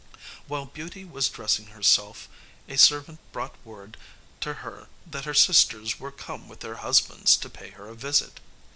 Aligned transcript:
While 0.47 0.65
Beauty 0.65 1.05
was 1.05 1.29
dressing 1.29 1.67
herself 1.67 2.27
a 2.67 2.75
servant 2.75 3.19
brought 3.31 3.53
word 3.63 3.97
to 4.39 4.55
her 4.65 4.87
that 5.05 5.25
her 5.25 5.35
sisters 5.35 5.99
were 5.99 6.11
come 6.11 6.47
with 6.49 6.61
their 6.61 6.77
husbands 6.77 7.37
to 7.37 7.51
pay 7.51 7.69
her 7.69 7.87
a 7.87 7.93
visit. 7.93 8.39